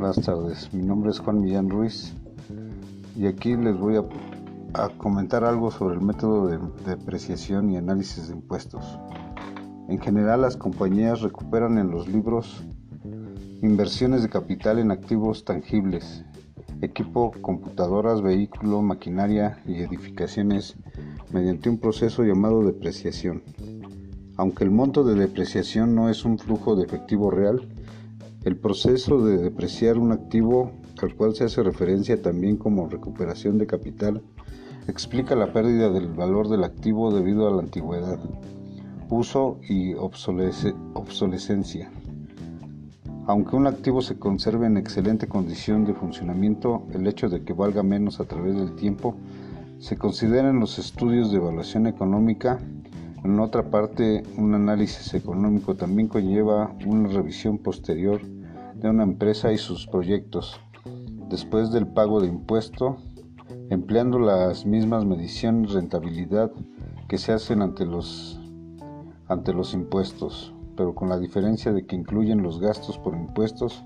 Buenas 0.00 0.24
tardes, 0.24 0.72
mi 0.72 0.82
nombre 0.82 1.10
es 1.10 1.18
Juan 1.18 1.42
Millán 1.42 1.68
Ruiz 1.68 2.14
y 3.14 3.26
aquí 3.26 3.54
les 3.54 3.78
voy 3.78 3.96
a, 3.96 4.88
comentar 4.96 5.44
algo 5.44 5.70
sobre 5.70 5.96
el 5.96 6.00
método 6.00 6.46
de 6.46 6.58
depreciación 6.86 7.68
y 7.68 7.76
análisis 7.76 8.28
de 8.28 8.34
impuestos. 8.34 8.98
En 9.90 10.00
general 10.00 10.40
las 10.40 10.56
compañías 10.56 11.20
recuperan 11.20 11.76
en 11.76 11.90
los 11.90 12.08
libros 12.08 12.64
inversiones 13.60 14.22
de 14.22 14.30
capital 14.30 14.78
en 14.78 14.90
activos 14.90 15.44
tangibles, 15.44 16.24
equipo, 16.80 17.32
computadoras, 17.42 18.22
vehículo, 18.22 18.80
maquinaria 18.80 19.62
y 19.66 19.82
edificaciones 19.82 20.76
mediante 21.30 21.68
un 21.68 21.76
proceso 21.76 22.24
llamado 22.24 22.64
depreciación. 22.64 23.42
Aunque 24.38 24.64
el 24.64 24.70
monto 24.70 25.04
de 25.04 25.14
depreciación 25.14 25.94
no 25.94 26.08
es 26.08 26.24
un 26.24 26.38
flujo 26.38 26.74
de 26.74 26.84
efectivo 26.84 27.30
real, 27.30 27.68
el 28.44 28.56
proceso 28.56 29.24
de 29.24 29.36
depreciar 29.36 29.98
un 29.98 30.12
activo, 30.12 30.72
al 31.02 31.14
cual 31.14 31.34
se 31.34 31.44
hace 31.44 31.62
referencia 31.62 32.20
también 32.22 32.56
como 32.56 32.88
recuperación 32.88 33.58
de 33.58 33.66
capital, 33.66 34.22
explica 34.88 35.34
la 35.34 35.52
pérdida 35.52 35.90
del 35.90 36.08
valor 36.08 36.48
del 36.48 36.64
activo 36.64 37.12
debido 37.12 37.46
a 37.46 37.50
la 37.50 37.62
antigüedad, 37.62 38.18
uso 39.10 39.58
y 39.68 39.92
obsolescencia. 39.94 41.90
Aunque 43.26 43.56
un 43.56 43.66
activo 43.66 44.00
se 44.00 44.18
conserve 44.18 44.66
en 44.66 44.78
excelente 44.78 45.28
condición 45.28 45.84
de 45.84 45.94
funcionamiento, 45.94 46.86
el 46.92 47.06
hecho 47.06 47.28
de 47.28 47.44
que 47.44 47.52
valga 47.52 47.82
menos 47.82 48.20
a 48.20 48.24
través 48.24 48.56
del 48.56 48.74
tiempo 48.74 49.16
se 49.78 49.96
considera 49.96 50.50
en 50.50 50.60
los 50.60 50.78
estudios 50.78 51.30
de 51.30 51.36
evaluación 51.36 51.86
económica 51.86 52.58
en 53.22 53.38
otra 53.38 53.70
parte, 53.70 54.22
un 54.38 54.54
análisis 54.54 55.12
económico 55.12 55.74
también 55.74 56.08
conlleva 56.08 56.74
una 56.86 57.08
revisión 57.08 57.58
posterior 57.58 58.20
de 58.74 58.88
una 58.88 59.02
empresa 59.02 59.52
y 59.52 59.58
sus 59.58 59.86
proyectos, 59.86 60.58
después 61.28 61.70
del 61.70 61.86
pago 61.86 62.20
de 62.20 62.28
impuesto, 62.28 62.96
empleando 63.68 64.18
las 64.18 64.64
mismas 64.64 65.04
mediciones 65.04 65.74
de 65.74 65.80
rentabilidad 65.80 66.50
que 67.08 67.18
se 67.18 67.32
hacen 67.32 67.60
ante 67.60 67.84
los, 67.84 68.40
ante 69.28 69.52
los 69.52 69.74
impuestos, 69.74 70.54
pero 70.76 70.94
con 70.94 71.10
la 71.10 71.18
diferencia 71.18 71.72
de 71.72 71.84
que 71.84 71.96
incluyen 71.96 72.42
los 72.42 72.58
gastos 72.58 72.96
por 72.98 73.14
impuestos 73.14 73.84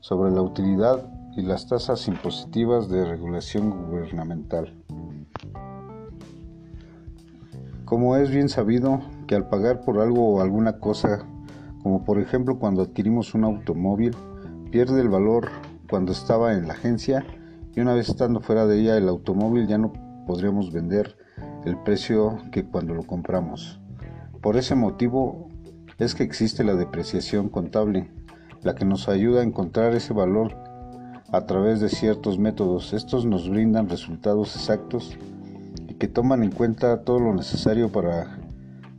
sobre 0.00 0.30
la 0.30 0.42
utilidad 0.42 1.02
y 1.34 1.42
las 1.42 1.66
tasas 1.66 2.06
impositivas 2.08 2.88
de 2.88 3.04
regulación 3.04 3.70
gubernamental. 3.70 4.74
Como 7.86 8.16
es 8.16 8.32
bien 8.32 8.48
sabido 8.48 9.00
que 9.28 9.36
al 9.36 9.48
pagar 9.48 9.82
por 9.82 10.00
algo 10.00 10.28
o 10.34 10.40
alguna 10.40 10.80
cosa, 10.80 11.24
como 11.84 12.02
por 12.02 12.18
ejemplo 12.18 12.58
cuando 12.58 12.82
adquirimos 12.82 13.32
un 13.32 13.44
automóvil, 13.44 14.10
pierde 14.72 15.00
el 15.00 15.08
valor 15.08 15.50
cuando 15.88 16.10
estaba 16.10 16.54
en 16.54 16.66
la 16.66 16.74
agencia 16.74 17.24
y 17.76 17.80
una 17.80 17.94
vez 17.94 18.08
estando 18.08 18.40
fuera 18.40 18.66
de 18.66 18.80
ella 18.80 18.96
el 18.96 19.08
automóvil 19.08 19.68
ya 19.68 19.78
no 19.78 19.92
podríamos 20.26 20.72
vender 20.72 21.16
el 21.64 21.78
precio 21.78 22.38
que 22.50 22.64
cuando 22.66 22.92
lo 22.92 23.04
compramos. 23.04 23.80
Por 24.42 24.56
ese 24.56 24.74
motivo 24.74 25.48
es 25.98 26.16
que 26.16 26.24
existe 26.24 26.64
la 26.64 26.74
depreciación 26.74 27.48
contable, 27.48 28.10
la 28.64 28.74
que 28.74 28.84
nos 28.84 29.08
ayuda 29.08 29.42
a 29.42 29.44
encontrar 29.44 29.94
ese 29.94 30.12
valor 30.12 30.56
a 31.30 31.46
través 31.46 31.78
de 31.78 31.88
ciertos 31.88 32.36
métodos. 32.36 32.92
Estos 32.92 33.26
nos 33.26 33.48
brindan 33.48 33.88
resultados 33.88 34.56
exactos 34.56 35.16
que 35.98 36.08
toman 36.08 36.42
en 36.42 36.50
cuenta 36.50 37.02
todo 37.04 37.20
lo 37.20 37.34
necesario 37.34 37.90
para 37.90 38.38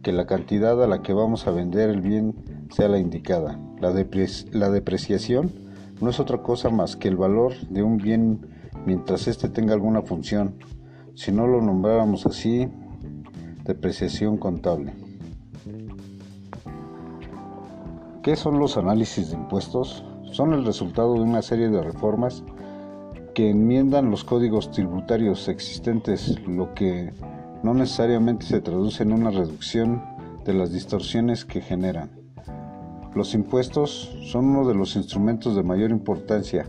que 0.02 0.12
la 0.12 0.26
cantidad 0.26 0.82
a 0.84 0.88
la 0.88 1.02
que 1.02 1.14
vamos 1.14 1.48
a 1.48 1.52
vender 1.52 1.90
el 1.90 2.02
bien 2.02 2.36
sea 2.72 2.88
la 2.88 2.98
indicada. 2.98 3.60
La, 3.80 3.92
depreciación 3.92 5.52
no 6.02 6.10
es 6.10 6.20
otra 6.20 6.42
cosa 6.42 6.70
más 6.70 6.96
que 6.96 7.08
el 7.08 7.18
valor 7.18 7.54
de 7.70 7.84
un 7.84 7.98
bien 7.98 8.48
mientras 8.86 9.28
éste 9.28 9.50
tenga 9.50 9.74
alguna 9.74 10.02
función. 10.02 10.56
Si 11.16 11.32
no 11.32 11.48
lo 11.48 11.62
nombráramos 11.62 12.26
así, 12.26 12.68
depreciación 13.64 14.38
contable. 14.38 14.94
¿Qué 18.24 18.36
son 18.36 18.60
los 18.60 18.78
análisis 18.78 19.30
de 19.30 19.38
impuestos? 19.38 20.04
Son 20.32 20.54
el 20.54 20.66
resultado 20.66 21.14
de 21.14 21.22
una 21.22 21.42
serie 21.42 21.70
de 21.70 21.82
reformas 21.82 22.44
que 23.38 23.52
enmiendan 23.52 24.10
los 24.10 24.24
códigos 24.24 24.72
tributarios 24.72 25.48
existentes, 25.48 26.40
lo 26.48 26.74
que 26.74 27.14
no 27.62 27.76
necesariamente 27.76 28.48
se 28.48 28.62
traduce 28.62 29.04
en 29.04 29.14
una 29.14 29.30
reducción 29.30 30.04
de 30.44 30.56
las 30.56 30.74
distorsiones 30.74 31.46
que 31.46 31.62
generan. 31.62 32.10
Los 33.14 33.36
impuestos 33.36 34.18
son 34.24 34.46
uno 34.46 34.68
de 34.68 34.74
los 34.74 34.96
instrumentos 34.96 35.56
de 35.56 35.62
mayor 35.62 35.92
importancia 35.92 36.68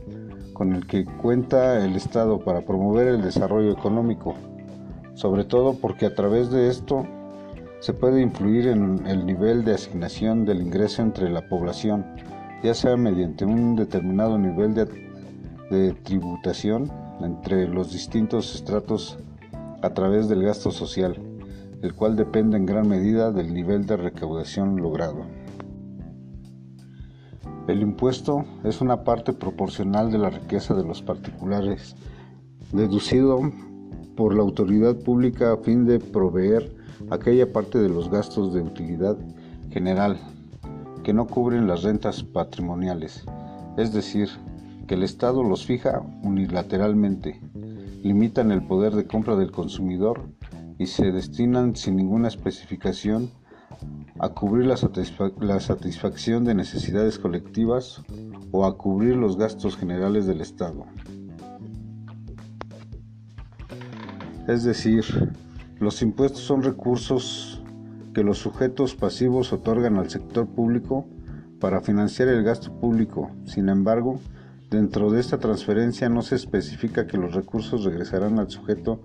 con 0.53 0.75
el 0.75 0.87
que 0.87 1.07
cuenta 1.07 1.83
el 1.83 1.97
Estado 1.97 2.45
para 2.45 2.61
promover 2.61 3.09
el 3.09 3.23
desarrollo 3.23 3.73
económico, 3.73 4.35
sobre 5.15 5.45
todo 5.45 5.73
porque 5.73 6.05
a 6.05 6.15
través 6.15 6.51
de 6.51 6.69
esto 6.69 7.07
se 7.81 7.95
puede 7.95 8.21
influir 8.21 8.67
en 8.67 9.07
el 9.07 9.25
nivel 9.25 9.65
de 9.65 9.73
asignación 9.73 10.45
del 10.45 10.61
ingreso 10.61 11.01
entre 11.01 11.31
la 11.31 11.49
población, 11.49 12.05
ya 12.63 12.75
sea 12.75 12.99
mediante 12.99 13.47
un 13.47 13.75
determinado 13.75 14.37
nivel 14.37 14.75
de 14.75 15.08
de 15.71 15.93
tributación 15.93 16.91
entre 17.21 17.69
los 17.69 17.93
distintos 17.93 18.55
estratos 18.55 19.19
a 19.83 19.91
través 19.91 20.29
del 20.29 20.43
gasto 20.43 20.71
social, 20.71 21.17
el 21.83 21.95
cual 21.95 22.17
depende 22.17 22.57
en 22.57 22.67
gran 22.67 22.89
medida 22.89 23.31
del 23.33 23.53
nivel 23.53 23.87
de 23.87 23.97
recaudación 23.97 24.77
logrado. 24.77 25.25
El 27.69 27.83
impuesto 27.83 28.45
es 28.65 28.81
una 28.81 29.05
parte 29.05 29.33
proporcional 29.33 30.11
de 30.11 30.19
la 30.19 30.31
riqueza 30.31 30.75
de 30.75 30.85
los 30.85 31.03
particulares, 31.03 31.97
deducido 32.73 33.41
por 34.17 34.35
la 34.35 34.43
autoridad 34.43 34.97
pública 34.97 35.53
a 35.53 35.59
fin 35.59 35.85
de 35.85 36.01
proveer 36.01 36.75
aquella 37.11 37.53
parte 37.53 37.79
de 37.79 37.89
los 37.89 38.11
gastos 38.11 38.55
de 38.55 38.63
utilidad 38.63 39.17
general 39.71 40.19
que 41.05 41.13
no 41.13 41.27
cubren 41.27 41.69
las 41.69 41.83
rentas 41.83 42.23
patrimoniales, 42.23 43.25
es 43.77 43.93
decir, 43.93 44.29
que 44.89 44.95
el 44.95 45.05
Estado 45.05 45.45
los 45.45 45.67
fija 45.67 46.03
unilateralmente, 46.23 47.41
limitan 48.03 48.51
el 48.51 48.67
poder 48.67 48.95
de 48.95 49.07
compra 49.07 49.37
del 49.37 49.53
consumidor 49.53 50.31
y 50.79 50.87
se 50.87 51.13
destinan 51.13 51.77
sin 51.77 51.95
ninguna 51.95 52.29
especificación 52.29 53.31
a 54.19 54.31
cubrir 54.31 54.67
la, 54.67 55.61
satisfacción 55.61 56.45
de 56.45 56.55
necesidades 56.55 57.19
colectivas 57.19 58.03
o 58.51 58.65
a 58.65 58.77
cubrir 58.77 59.15
los 59.15 59.37
gastos 59.37 59.77
generales 59.77 60.27
del 60.27 60.41
Estado. 60.41 60.87
Es 64.49 64.65
decir, 64.65 65.05
los 65.79 66.01
impuestos 66.01 66.41
son 66.41 66.63
recursos 66.63 67.63
que 68.15 68.25
los 68.25 68.39
sujetos 68.39 68.95
pasivos 68.95 69.53
otorgan 69.53 69.99
al 69.99 70.09
sector 70.09 70.49
público 70.49 71.07
para 71.61 71.83
financiar 71.83 72.29
el 72.29 72.43
gasto 72.43 72.73
público. 72.81 73.31
Sin 73.45 73.69
embargo, 73.69 74.19
Dentro 74.71 75.11
de 75.11 75.21
esta 75.21 75.39
transferencia 75.39 76.11
no 76.11 76.21
se 76.21 76.35
especifica 76.35 77.07
que 77.07 77.17
los 77.17 77.35
recursos 77.35 77.85
regresarán 77.85 78.39
al 78.39 78.51
sujeto 78.51 79.01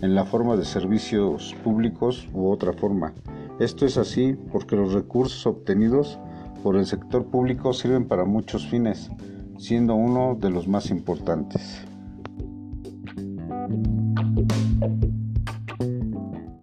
en 0.00 0.14
la 0.14 0.24
forma 0.24 0.56
de 0.56 0.64
servicios 0.64 1.54
públicos 1.62 2.28
u 2.32 2.48
otra 2.48 2.72
forma. 2.72 3.12
Esto 3.60 3.84
es 3.84 3.98
así 3.98 4.36
porque 4.50 4.74
los 4.74 4.94
recursos 4.94 5.46
obtenidos 5.46 6.18
por 6.62 6.76
el 6.76 6.86
sector 6.86 7.26
público 7.26 7.74
sirven 7.74 8.06
para 8.06 8.24
muchos 8.24 8.66
fines, 8.66 9.10
siendo 9.58 9.94
uno 9.94 10.34
de 10.40 10.48
los 10.48 10.66
más 10.66 10.90
importantes. 10.90 11.84